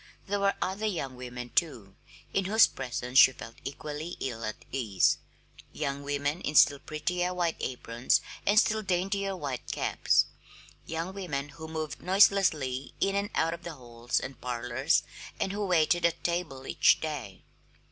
[0.25, 1.95] There were other young women, too,
[2.33, 5.19] in whose presence she felt equally ill at ease;
[5.73, 10.25] young women in still prettier white aprons and still daintier white caps;
[10.87, 15.03] young women who moved noiselessly in and out of the halls and parlors
[15.39, 17.43] and who waited at table each day.